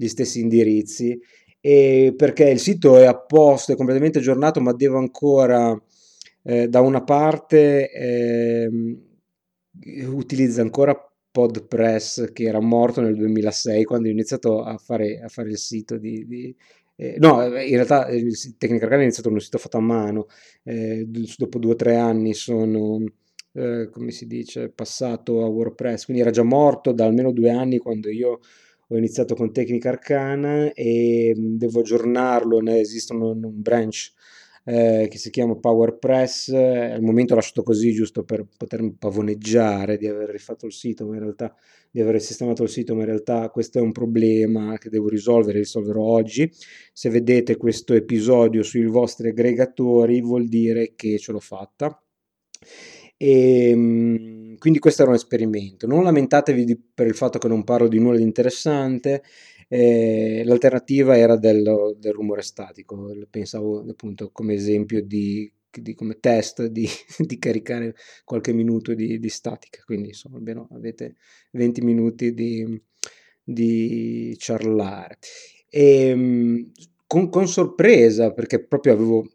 gli 0.00 0.08
stessi 0.08 0.40
indirizzi. 0.40 1.20
E 1.60 2.14
perché 2.16 2.48
il 2.48 2.58
sito 2.58 2.96
è 2.96 3.04
a 3.04 3.18
posto, 3.18 3.72
è 3.72 3.76
completamente 3.76 4.18
aggiornato, 4.18 4.60
ma 4.60 4.72
devo 4.72 4.96
ancora 4.96 5.78
eh, 6.42 6.68
da 6.68 6.80
una 6.80 7.02
parte 7.02 7.90
eh, 7.90 8.70
utilizza 10.06 10.62
ancora 10.62 10.96
PodPress 11.30 12.32
che 12.32 12.44
era 12.44 12.60
morto 12.60 13.02
nel 13.02 13.14
2006 13.14 13.84
quando 13.84 14.08
ho 14.08 14.10
iniziato 14.10 14.62
a 14.62 14.76
fare, 14.78 15.20
a 15.20 15.28
fare 15.28 15.50
il 15.50 15.58
sito 15.58 15.96
di, 15.98 16.26
di 16.26 16.56
eh, 16.96 17.16
no, 17.18 17.44
in 17.44 17.74
realtà 17.74 18.08
il 18.08 18.34
Tecnica 18.58 18.84
Arcana 18.84 19.02
è 19.02 19.04
iniziato 19.04 19.30
un 19.30 19.40
sito 19.40 19.58
fatto 19.58 19.76
a 19.76 19.80
mano, 19.80 20.26
eh, 20.64 21.06
dopo 21.06 21.58
due 21.58 21.72
o 21.72 21.76
tre 21.76 21.96
anni 21.96 22.34
sono, 22.34 23.02
eh, 23.52 23.88
come 23.90 24.10
si 24.10 24.26
dice, 24.26 24.70
passato 24.70 25.42
a 25.42 25.48
WordPress, 25.48 26.04
quindi 26.04 26.22
era 26.22 26.30
già 26.30 26.42
morto 26.42 26.92
da 26.92 27.06
almeno 27.06 27.32
due 27.32 27.50
anni 27.50 27.78
quando 27.78 28.10
io 28.10 28.40
ho 28.92 28.96
iniziato 28.96 29.34
con 29.34 29.52
Tecnica 29.52 29.90
Arcana 29.90 30.72
e 30.72 31.32
devo 31.36 31.80
aggiornarlo, 31.80 32.58
ne 32.58 32.80
esistono 32.80 33.30
un 33.30 33.62
branch 33.62 34.12
eh, 34.64 35.06
che 35.08 35.16
si 35.16 35.30
chiama 35.30 35.56
PowerPress, 35.56 36.48
al 36.48 37.00
momento 37.00 37.32
ho 37.32 37.36
lasciato 37.36 37.62
così 37.62 37.92
giusto 37.92 38.24
per 38.24 38.46
potermi 38.56 38.92
pavoneggiare 38.98 39.96
di 39.96 40.08
aver 40.08 40.28
rifatto 40.28 40.66
il 40.66 40.72
sito, 40.72 41.06
ma 41.06 41.14
in 41.14 41.20
realtà 41.20 41.54
di 41.90 42.00
aver 42.00 42.20
sistemato 42.20 42.64
il 42.64 42.68
sito, 42.68 42.94
ma 42.94 43.00
in 43.00 43.06
realtà 43.06 43.48
questo 43.50 43.78
è 43.78 43.80
un 43.80 43.92
problema 43.92 44.76
che 44.78 44.90
devo 44.90 45.08
risolvere, 45.08 45.58
risolverò 45.58 46.02
oggi. 46.02 46.50
Se 46.92 47.10
vedete 47.10 47.56
questo 47.56 47.94
episodio 47.94 48.62
sui 48.62 48.86
vostri 48.86 49.28
aggregatori 49.28 50.20
vuol 50.20 50.46
dire 50.48 50.94
che 50.96 51.18
ce 51.18 51.32
l'ho 51.32 51.40
fatta. 51.40 52.00
E, 53.22 53.68
ehm, 53.70 54.56
quindi 54.56 54.78
questo 54.78 55.02
era 55.02 55.10
un 55.10 55.16
esperimento. 55.16 55.86
Non 55.86 56.04
lamentatevi 56.04 56.64
di, 56.64 56.78
per 56.78 57.06
il 57.06 57.14
fatto 57.14 57.38
che 57.38 57.48
non 57.48 57.64
parlo 57.64 57.86
di 57.88 57.98
nulla 57.98 58.16
di 58.16 58.22
interessante, 58.22 59.22
eh, 59.68 60.42
l'alternativa 60.44 61.16
era 61.16 61.36
del, 61.36 61.96
del, 61.98 62.12
rumore 62.12 62.40
statico, 62.42 63.12
pensavo 63.28 63.84
appunto 63.88 64.30
come 64.32 64.54
esempio 64.54 65.02
di, 65.02 65.50
di 65.70 65.94
come 65.94 66.18
test 66.18 66.64
di, 66.66 66.88
di, 67.18 67.38
caricare 67.38 67.94
qualche 68.24 68.52
minuto 68.52 68.94
di, 68.94 69.18
di 69.20 69.28
statica, 69.28 69.82
quindi 69.84 70.08
insomma 70.08 70.38
almeno 70.38 70.68
avete 70.72 71.16
20 71.52 71.82
minuti 71.82 72.32
di, 72.34 72.82
di 73.44 74.34
ciarlare. 74.38 75.18
E, 75.68 76.06
ehm, 76.06 76.72
con, 77.06 77.28
con 77.28 77.46
sorpresa, 77.48 78.32
perché 78.32 78.64
proprio 78.64 78.92
avevo 78.94 79.28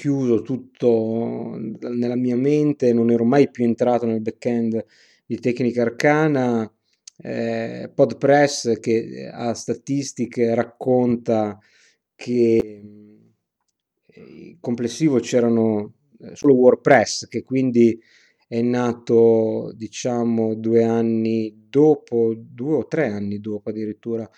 chiuso 0.00 0.40
tutto 0.40 1.58
nella 1.58 2.16
mia 2.16 2.34
mente, 2.36 2.94
non 2.94 3.10
ero 3.10 3.24
mai 3.24 3.50
più 3.50 3.64
entrato 3.64 4.06
nel 4.06 4.22
backend 4.22 4.82
di 5.26 5.38
tecnica 5.38 5.82
arcana 5.82 6.72
eh, 7.18 7.92
Podpress 7.94 8.80
che 8.80 9.30
ha 9.30 9.52
statistiche 9.52 10.54
racconta 10.54 11.58
che 12.14 12.82
eh, 14.06 14.56
complessivo 14.58 15.18
c'erano 15.18 15.96
eh, 16.18 16.34
solo 16.34 16.54
WordPress 16.54 17.28
che 17.28 17.42
quindi 17.42 18.00
è 18.48 18.62
nato 18.62 19.70
diciamo 19.76 20.54
due 20.54 20.82
anni 20.82 21.66
dopo, 21.68 22.32
due 22.34 22.76
o 22.76 22.86
tre 22.86 23.08
anni 23.08 23.38
dopo 23.38 23.68
addirittura 23.68 24.28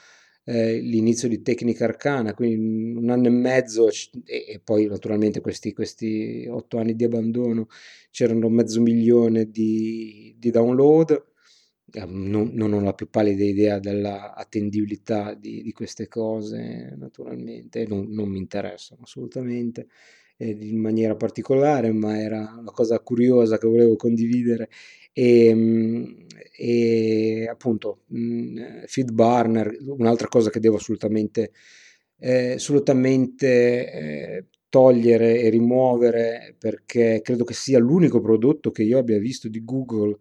eh, 0.45 0.79
l'inizio 0.81 1.29
di 1.29 1.43
Tecnica 1.43 1.85
Arcana, 1.85 2.35
quindi 2.35 2.97
un 2.99 3.11
anno 3.11 3.27
e 3.27 3.31
mezzo 3.31 3.89
e, 4.25 4.45
e 4.49 4.61
poi 4.63 4.87
naturalmente 4.87 5.41
questi, 5.41 5.73
questi, 5.73 6.47
otto 6.49 6.79
anni 6.79 6.95
di 6.97 7.05
abbandono 7.05 7.69
c'erano 8.11 8.49
mezzo 8.49 8.81
milione 8.81 9.51
di, 9.51 10.35
di 10.39 10.51
download. 10.51 11.31
Ehm, 11.95 12.29
non, 12.29 12.51
non, 12.55 12.73
ho 12.73 12.81
la 12.81 12.95
più 12.95 13.09
pallida 13.11 13.45
idea 13.45 13.79
dell'attendibilità 13.79 15.35
di, 15.35 15.63
di 15.63 15.73
queste 15.73 16.09
cose, 16.09 16.95
naturalmente, 16.99 17.87
non, 17.87 18.09
non 18.11 18.29
mi 18.29 18.39
interessano 18.39 19.03
assolutamente. 19.05 19.83
eh, 19.83 20.22
in 20.51 20.79
maniera 20.81 21.15
particolare, 21.17 21.93
ma 21.93 22.19
era 22.21 22.57
una 22.59 22.71
cosa 22.73 22.99
curiosa 23.01 23.59
che 23.59 23.67
volevo 23.67 23.97
condividere. 23.97 24.69
E, 25.13 25.47
ehm, 25.47 26.27
e 26.57 27.47
appunto, 27.51 28.03
mh, 28.09 28.85
feed 28.87 29.13
burner, 29.13 29.77
un'altra 29.87 30.29
cosa 30.29 30.51
che 30.51 30.61
devo 30.61 30.77
assolutamente, 30.77 31.53
eh, 32.19 32.53
assolutamente 32.53 33.93
eh, 33.93 34.47
togliere 34.69 35.41
e 35.41 35.51
rimuovere 35.51 36.55
perché 36.59 37.21
credo 37.23 37.45
che 37.45 37.53
sia 37.55 37.79
l'unico 37.79 38.21
prodotto 38.21 38.71
che 38.71 38.83
io 38.83 38.99
abbia 38.99 39.19
visto 39.19 39.49
di 39.49 39.65
Google 39.65 40.17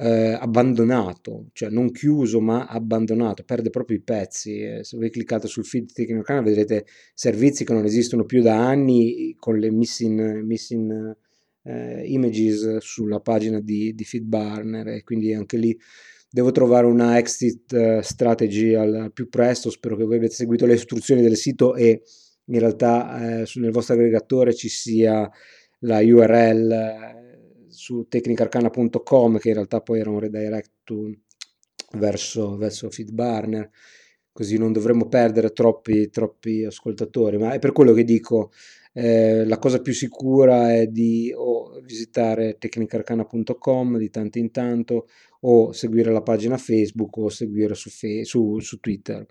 eh, 0.00 0.32
abbandonato, 0.32 1.48
cioè 1.52 1.70
non 1.70 1.90
chiuso 1.90 2.40
ma 2.40 2.66
abbandonato, 2.66 3.42
perde 3.42 3.70
proprio 3.70 3.96
i 3.96 4.02
pezzi. 4.02 4.60
Eh, 4.60 4.84
se 4.84 4.96
voi 4.96 5.10
cliccate 5.10 5.48
sul 5.48 5.64
feed 5.64 5.92
Tecnocana 5.92 6.40
vedrete 6.40 6.86
servizi 7.14 7.64
che 7.64 7.72
non 7.72 7.84
esistono 7.84 8.24
più 8.24 8.40
da 8.40 8.56
anni 8.56 9.34
con 9.38 9.58
le 9.58 9.70
missing, 9.70 10.42
missing 10.42 11.16
eh, 11.64 12.04
images 12.06 12.76
sulla 12.78 13.20
pagina 13.20 13.60
di, 13.60 13.92
di 13.94 14.04
FeedBurner 14.04 14.88
e 14.88 15.02
quindi 15.02 15.34
anche 15.34 15.56
lì 15.56 15.76
devo 16.30 16.52
trovare 16.52 16.86
una 16.86 17.18
exit 17.18 17.72
uh, 17.72 18.00
strategy 18.00 18.74
al, 18.74 19.10
più 19.12 19.28
presto. 19.28 19.70
Spero 19.70 19.96
che 19.96 20.04
voi 20.04 20.16
abbiate 20.16 20.34
seguito 20.34 20.64
le 20.64 20.74
istruzioni 20.74 21.22
del 21.22 21.36
sito 21.36 21.74
e 21.74 22.02
in 22.44 22.58
realtà 22.60 23.42
eh, 23.42 23.50
nel 23.54 23.72
vostro 23.72 23.94
aggregatore 23.94 24.54
ci 24.54 24.68
sia 24.68 25.28
la 25.80 25.98
URL 25.98 27.17
su 27.78 28.06
tecnicarcana.com 28.08 29.38
che 29.38 29.48
in 29.48 29.54
realtà 29.54 29.80
poi 29.80 30.00
era 30.00 30.10
un 30.10 30.18
redirect 30.18 30.70
to, 30.82 31.12
verso, 31.92 32.56
verso 32.56 32.90
FeedBurner 32.90 33.70
così 34.32 34.58
non 34.58 34.72
dovremmo 34.72 35.08
perdere 35.08 35.52
troppi, 35.52 36.10
troppi 36.10 36.64
ascoltatori. 36.64 37.38
Ma 37.38 37.52
è 37.52 37.58
per 37.58 37.72
quello 37.72 37.92
che 37.92 38.04
dico 38.04 38.50
eh, 38.92 39.44
la 39.44 39.58
cosa 39.58 39.80
più 39.80 39.92
sicura 39.92 40.72
è 40.74 40.86
di 40.86 41.32
o 41.34 41.80
visitare 41.80 42.56
tecnicarcana.com 42.58 43.96
di 43.96 44.10
tanto 44.10 44.38
in 44.38 44.50
tanto 44.50 45.08
o 45.40 45.72
seguire 45.72 46.12
la 46.12 46.22
pagina 46.22 46.56
Facebook 46.56 47.16
o 47.16 47.28
seguire 47.28 47.74
su, 47.74 47.90
fe- 47.90 48.24
su, 48.24 48.58
su 48.60 48.78
Twitter 48.78 49.26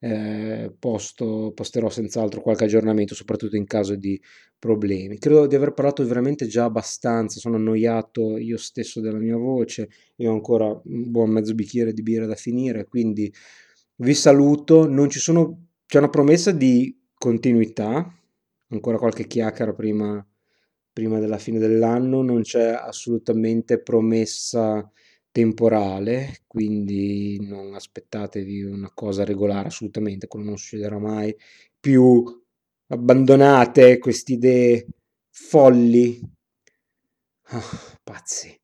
eh, 0.00 0.72
posto, 0.78 1.52
posterò 1.54 1.90
senz'altro 1.90 2.40
qualche 2.40 2.64
aggiornamento, 2.64 3.14
soprattutto 3.14 3.56
in 3.56 3.66
caso 3.66 3.94
di 3.94 4.20
problemi. 4.58 5.18
Credo 5.18 5.46
di 5.46 5.54
aver 5.54 5.72
parlato 5.72 6.04
veramente 6.06 6.46
già 6.46 6.64
abbastanza, 6.64 7.38
sono 7.38 7.56
annoiato 7.56 8.38
io 8.38 8.56
stesso 8.56 9.00
della 9.00 9.18
mia 9.18 9.36
voce 9.36 9.88
e 10.16 10.26
ho 10.26 10.32
ancora 10.32 10.66
un 10.66 11.10
buon 11.10 11.30
mezzo 11.30 11.54
bicchiere 11.54 11.92
di 11.92 12.02
birra 12.02 12.26
da 12.26 12.34
finire, 12.34 12.86
quindi 12.86 13.32
vi 13.96 14.14
saluto, 14.14 14.88
non 14.88 15.10
ci 15.10 15.18
sono, 15.18 15.66
c'è 15.86 15.98
una 15.98 16.08
promessa 16.08 16.52
di 16.52 16.98
continuità, 17.14 18.10
ancora 18.68 18.96
qualche 18.96 19.26
chiacchiera 19.26 19.74
prima, 19.74 20.26
prima 20.92 21.18
della 21.18 21.38
fine 21.38 21.58
dell'anno, 21.58 22.22
non 22.22 22.40
c'è 22.40 22.70
assolutamente 22.70 23.82
promessa 23.82 24.90
temporale, 25.32 26.40
quindi 26.46 27.38
non 27.46 27.74
aspettatevi 27.74 28.62
una 28.62 28.90
cosa 28.92 29.24
regolare 29.24 29.68
assolutamente, 29.68 30.26
quello 30.26 30.46
non 30.46 30.56
succederà 30.58 30.98
mai. 30.98 31.34
Più 31.78 32.24
abbandonate 32.88 33.98
queste 33.98 34.32
idee 34.32 34.86
folli, 35.30 36.20
oh, 37.52 37.62
pazzi. 38.02 38.58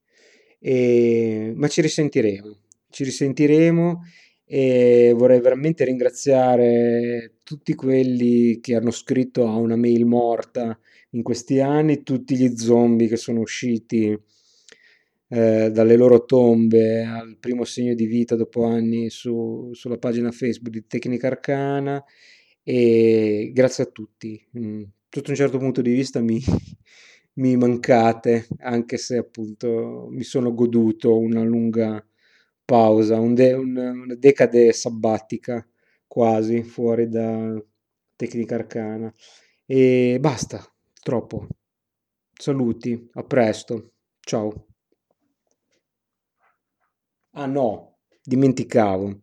E, 0.58 1.52
ma 1.54 1.68
ci 1.68 1.80
risentiremo, 1.80 2.58
ci 2.90 3.04
risentiremo 3.04 4.02
e 4.44 5.12
vorrei 5.16 5.40
veramente 5.40 5.84
ringraziare 5.84 7.38
tutti 7.42 7.74
quelli 7.74 8.60
che 8.60 8.74
hanno 8.74 8.90
scritto 8.90 9.46
a 9.46 9.56
una 9.56 9.76
mail 9.76 10.06
morta 10.06 10.78
in 11.10 11.22
questi 11.22 11.60
anni, 11.60 12.02
tutti 12.02 12.36
gli 12.36 12.56
zombie 12.56 13.08
che 13.08 13.16
sono 13.16 13.40
usciti 13.40 14.16
eh, 15.28 15.70
dalle 15.72 15.96
loro 15.96 16.24
tombe 16.24 17.04
al 17.04 17.36
primo 17.38 17.64
segno 17.64 17.94
di 17.94 18.06
vita 18.06 18.36
dopo 18.36 18.64
anni 18.64 19.10
su, 19.10 19.70
sulla 19.72 19.98
pagina 19.98 20.30
Facebook 20.32 20.70
di 20.72 20.86
Tecnica 20.86 21.26
Arcana 21.28 22.02
e 22.62 23.50
grazie 23.52 23.84
a 23.84 23.86
tutti. 23.86 24.40
Mm, 24.58 24.82
sotto 25.08 25.30
un 25.30 25.36
certo 25.36 25.58
punto 25.58 25.82
di 25.82 25.92
vista 25.92 26.20
mi, 26.20 26.40
mi 27.34 27.56
mancate, 27.56 28.46
anche 28.58 28.96
se 28.96 29.16
appunto 29.18 30.08
mi 30.10 30.22
sono 30.22 30.52
goduto 30.54 31.16
una 31.18 31.42
lunga 31.42 32.04
pausa, 32.64 33.20
un 33.20 33.34
de- 33.34 33.52
un- 33.54 33.76
una 33.76 34.14
decade 34.14 34.72
sabbatica 34.72 35.66
quasi 36.06 36.62
fuori 36.62 37.08
da 37.08 37.54
Tecnica 38.16 38.54
Arcana. 38.56 39.12
E 39.66 40.18
basta, 40.20 40.64
troppo. 41.02 41.46
Saluti, 42.34 43.08
a 43.14 43.22
presto. 43.24 43.92
Ciao. 44.20 44.66
Ah 47.36 47.46
no, 47.46 47.98
dimenticavo. 48.20 49.20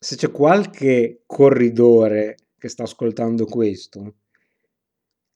Se 0.00 0.16
c'è 0.16 0.30
qualche 0.30 1.24
corridore 1.26 2.36
che 2.56 2.68
sta 2.68 2.84
ascoltando 2.84 3.44
questo, 3.44 4.14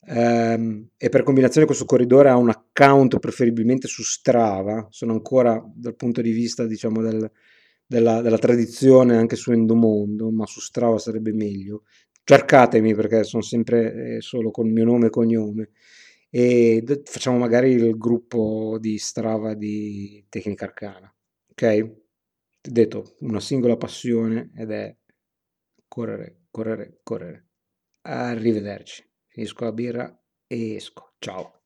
ehm, 0.06 0.88
e 0.96 1.08
per 1.08 1.22
combinazione 1.22 1.66
questo 1.66 1.85
corridore 1.85 2.28
ha 2.28 2.37
un 2.37 2.48
account 2.50 3.18
preferibilmente 3.18 3.87
su 3.88 4.02
Strava, 4.02 4.87
sono 4.90 5.12
ancora 5.12 5.62
dal 5.74 5.94
punto 5.96 6.20
di 6.20 6.32
vista, 6.32 6.66
diciamo, 6.66 7.00
del- 7.02 7.30
della, 7.87 8.20
della 8.22 8.38
tradizione 8.38 9.16
anche 9.16 9.37
su 9.37 9.52
Endomondo, 9.52 10.30
ma 10.30 10.46
su 10.46 10.61
Strava 10.61 10.98
sarebbe 10.98 11.32
meglio. 11.32 11.82
Cercatemi 12.24 12.94
perché 12.94 13.24
sono 13.24 13.42
sempre 13.42 14.16
eh, 14.16 14.20
solo 14.20 14.50
con 14.50 14.66
il 14.66 14.72
mio 14.72 14.85
nome 14.85 15.06
e 15.08 15.11
cognome. 15.11 15.70
E 16.30 16.82
facciamo 17.04 17.37
magari 17.38 17.70
il 17.72 17.96
gruppo 17.98 18.78
di 18.80 18.96
Strava 18.98 19.52
di 19.54 20.24
Tecnica 20.30 20.64
Arcana, 20.64 21.12
ok? 21.50 22.00
Detto, 22.64 23.16
una 23.20 23.40
singola 23.40 23.77
passione 23.77 24.53
ed 24.55 24.70
è 24.70 24.96
correre, 25.88 26.46
correre, 26.51 27.01
correre. 27.03 27.48
Arrivederci. 28.03 29.05
Finisco 29.27 29.64
la 29.64 29.72
birra 29.72 30.25
e 30.46 30.75
esco. 30.77 31.14
Ciao. 31.18 31.62